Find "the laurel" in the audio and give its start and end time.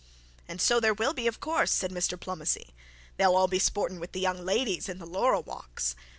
4.97-5.43